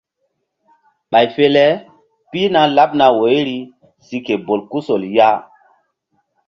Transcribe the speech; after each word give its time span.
Ɓay 1.11 1.27
fe 1.35 1.43
le 1.55 1.63
pihna 2.29 2.61
laɓ 2.75 2.91
woyri 3.19 3.57
si 4.05 4.17
ke 4.25 4.33
bolkusol 4.45 5.03
ya. 5.17 5.29